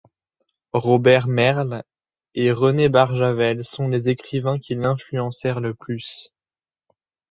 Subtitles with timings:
[0.73, 1.83] Robert Merle
[2.33, 6.33] et René Barjavel sont les écrivains qui l'influencèrent le plus.